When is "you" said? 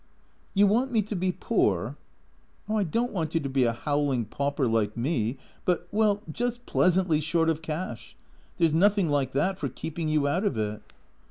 0.55-0.65, 3.35-3.39, 10.09-10.27